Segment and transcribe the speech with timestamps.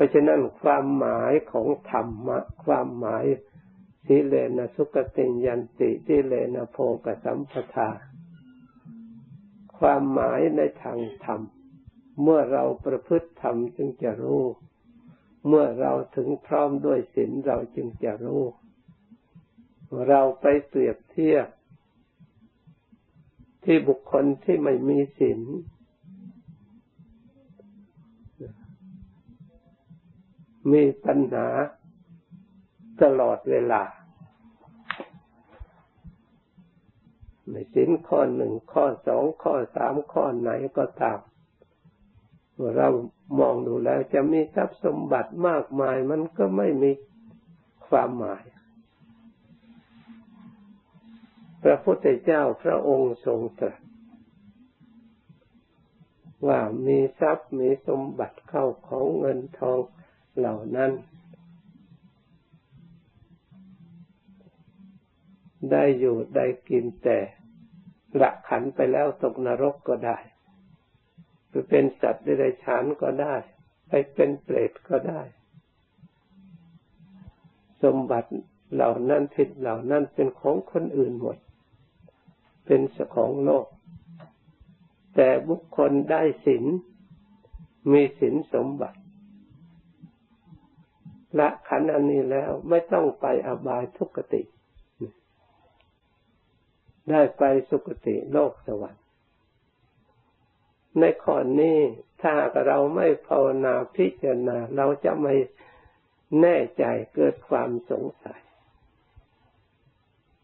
[0.00, 3.24] ราะฉะนั้นความหมายของธรรมะ ความหมาย
[4.06, 7.90] สิเลนะสุกติยันติสิเลนะโพกสัมปทา
[9.78, 11.40] ความหมายในทางธรรม
[12.22, 14.44] เมื่อเราประพฤติธรรมจึงจะรู้
[15.48, 18.42] เมื่อเราถึงพร้อมด้วยศีลเราจึงจะรู้
[20.08, 21.46] เราไปเปรียบเทียบ
[23.64, 25.40] ที่บุคคลที่ไม่มีศีล
[30.72, 31.48] มีปัญหา
[33.02, 33.82] ตลอดเวลา
[37.50, 41.18] ในสินข้อหนึ่งข้อสองข้อสามข้อไหนก็ตาม
[42.76, 42.88] เรา
[43.38, 46.92] มองดูแล้วจะมีทรัพย์สมบัติมากมายมันก็ไม่มี
[47.86, 48.44] ความหมาย
[51.62, 53.80] พระพุทธเจ้าพระองค์ทรงตรัส
[56.46, 59.80] ว่ามีทรัพย์มีสมบัติเข้าของเงินทอง
[60.38, 60.90] เหล่านั้น
[65.72, 67.18] ได้อยู่ได้กินแต่
[68.20, 70.18] ละขันไปแล้วตกนรกก็ได้
[71.48, 73.34] หรือเป็นสัตว์ได้ฉานก็ได้
[73.88, 75.22] ไปเป็นเปรตก็ได้
[77.82, 78.30] สมบัติ
[78.74, 81.38] เหล่านั้นทิศเหล่านั้นเป็นของคนอื่นหมด
[82.66, 83.66] เป็นสของโลก
[85.14, 86.64] แต่บุคคลได้สิน
[87.92, 88.99] มีสินสมบัติ
[91.38, 94.42] ละขันอันนี้แล้วไม่ต้องไปอบายทุกติ
[97.10, 99.04] ได้ไปสุคติโลกสวรรค์
[100.98, 101.78] ในข้อนี้
[102.22, 102.34] ถ้า
[102.66, 105.34] เราไม่ภาวนาพิจารณา เราจะไม่
[106.40, 108.42] แน่ใจเกิดความสงสัย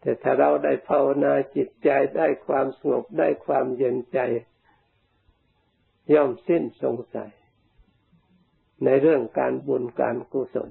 [0.00, 4.18] แต่ถ้าเราได้ภาวนาจิตใจได้ความสงบได้ความเย็นใจ
[6.14, 7.32] ย่อมสิ้นสงสัย
[8.84, 10.70] ในเรื่องการบุญการกุศล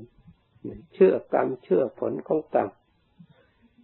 [0.94, 2.70] เชื่อกรรมเชื่อผลของกรรม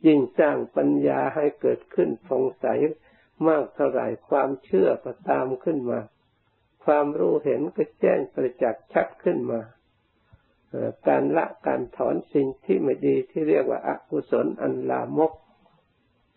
[0.06, 2.66] ยิ่งสร้างปัญญาให้เกิดขึ้นฟองใส
[3.48, 6.00] มากเท่าไหร่ความเชื่อก็ตามขึ้นมา
[6.86, 9.62] ความรู้เห็นก็แจ้งประจักษ์ชัดขึ้นมา
[11.08, 15.34] การละการถอนสิ่งที่ไม่ดีที่เรียกว่าอากุศลอันลามก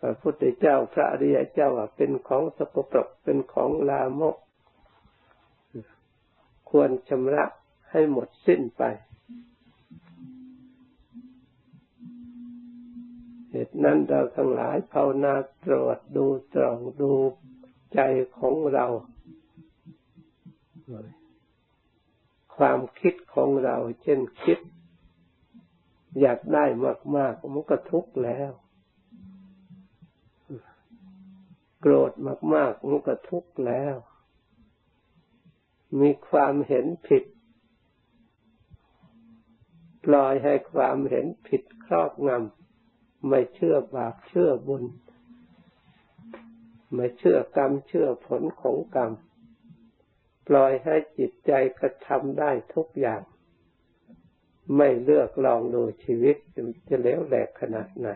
[0.01, 4.35] พระพุทธเจ้าพระอริยเจ้าเป็นของสกปรกเป็นของลามก
[6.69, 7.45] ควรชำระ
[7.93, 8.83] ให้หมดสิ้นไป
[13.49, 15.33] เหตุนั้นเราทั้งหลายภาวนา
[15.65, 17.11] ตรวจดูตรองดู
[17.93, 17.99] ใจ
[18.37, 18.85] ของเรา
[22.55, 24.59] ความคิดของเราเช่นคิด
[26.21, 26.65] อยากได้
[27.17, 28.51] มากๆมันก็ทุกข์แล้ว
[31.81, 32.11] โกรธ
[32.53, 33.95] มากๆมันก็ทุกข์แล้ว
[35.99, 37.23] มีความเห็นผิด
[40.05, 44.83] ปล่อยให้ความเห็นผิดครอบงำไม่เชื่อบาปเชื่อบุญ
[46.95, 49.11] ไม่เชื่อกรรมเชื่อผลของกรรม
[50.47, 53.21] ปล่อยให้จิตใจกระทำได้ทุกอย่าง
[54.77, 56.35] ไม่เลือกลองดูชีวิต
[56.87, 58.09] จะเลวแหลกขนาดไหน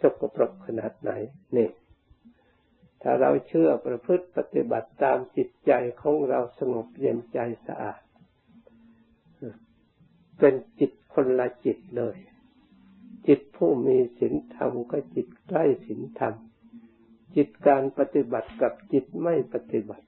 [0.00, 1.10] สกปรกขนาดไหน
[1.56, 1.70] นี่
[3.02, 5.72] ถ้าเราเชื่อประพฤติปฏิบัติตามจิตใจ
[6.02, 8.00] ของเราสงบเย็นใจสะอาด
[10.40, 12.16] เป็นจิตคนละจิตเลย
[13.26, 16.34] จิตผู้มีศีลธรรมก็จิตใกล้ศีลธรรม
[17.36, 20.06] จิตการปฏิบัติกับจิตไม่ปฏิบัติ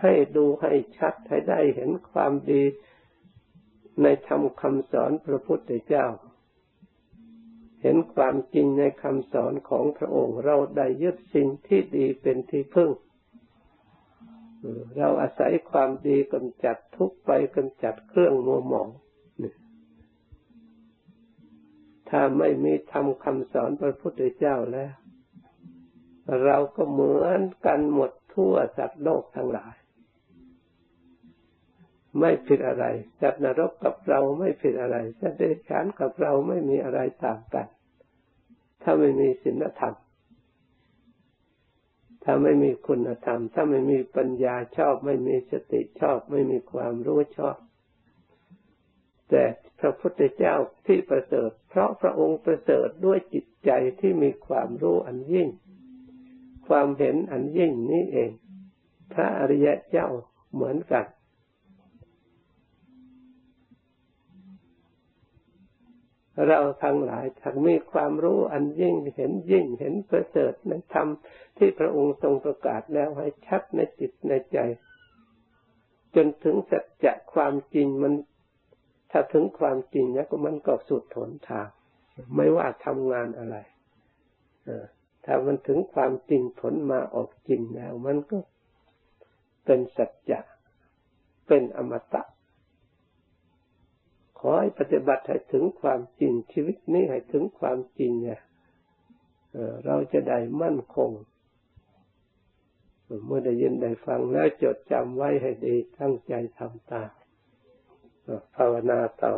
[0.00, 2.62] ให้ดูให้ชัดให้ได้เห็นความดี
[4.02, 6.06] ในธรรมคำสอนพระพุทธเจ้า
[7.82, 12.90] เห็นความจริงในคำสอนของพระองค์ เราได้ยึดสิ่งที่ดีเป็นที่พึ่ง
[14.96, 18.88] เราอาศัยความดีกำจัดทุกไปกำจัดเครื่องมัวหมอง
[22.10, 24.92] ถ้าไม่มีทำคำสอนพระพุทธเจ้าแล้ว
[26.44, 29.74] เราก็เหมือนกันหมดทั่วสัตว์โลกทั้งหลาย
[32.20, 32.84] ไม่ผิดอะไร
[33.20, 37.66] สัตว์นรกกับเราไม่ผิดอะไรสัตว์เดรัจฉานกับเราไม่มีอะไรต่างกัน
[38.82, 39.94] ถ้าไม่มีศีลธรรม
[42.24, 47.56] ถ้าไม่มีคุณธรรม ถ้าไม่มีปัญญาชอบ ไม่มีสติชอบ ไม่มีความรู้ชอบ
[49.30, 49.44] แต่
[49.80, 50.54] พระพุทธเจ้า
[50.86, 53.70] ที่ประเสริฐ เพราะพระองค์ประเสริฐด้วยจิตใจ
[54.00, 55.48] ที่มีความรู้อันยิ่ง
[56.68, 58.30] ความเห็นอันยิ่งนี้เอง
[59.12, 60.08] พระอริยะเจ้า
[60.54, 61.06] เหมือนกัน
[66.46, 71.08] เราทั้งหลายทั้งมีความรู้อันยิ่งเห็นยิ่งเห็นประเสริฐในธรรม
[71.56, 74.58] ที่พระองค์ทรงประกาศแล้วให้ชัดในจิตในใจ
[76.14, 78.12] จนถึงสัจจะความจริงมัน
[79.10, 81.68] ถ้าถึงความจริงเนี่ยก็มันก็สุดทนทาง
[82.36, 83.56] ไม่ว่าทำงานอะไร
[85.24, 88.38] ถ้ามันถึงความจริงผลมาออกจริงแล้ว มันก็
[89.64, 90.40] เป็นสัจจะ
[91.46, 92.22] เป็นอมตะ
[94.38, 98.40] ขอให้ปฏิบัติให้ถึงความจริงชีวิตนี้ให้ถึงความจริงเนี่ย
[99.84, 101.10] เราจะได้มั่นคง
[103.26, 107.10] เมื่อได้ยินได้ฟังแล้วจดจำไว้ให้ดีตั้งใจทำตาม
[108.56, 109.32] ภาวนาต่อ